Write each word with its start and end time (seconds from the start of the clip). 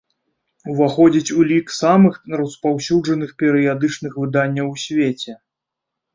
Уваходзіць 0.71 1.33
у 1.41 1.45
лік 1.51 1.67
самых 1.81 2.15
распаўсюджаных 2.41 3.35
перыядычных 3.45 4.19
выданняў 4.25 4.67
у 4.73 4.75
свеце. 4.87 5.39